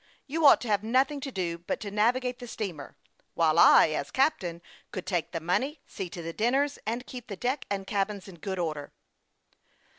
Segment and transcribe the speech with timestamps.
[0.25, 2.95] You ought to have nothing to do but to navigate the steamer;
[3.35, 7.35] while I, as captain, could take the money, see to the dinners, and keep the
[7.37, 8.93] deck and cabins in good order."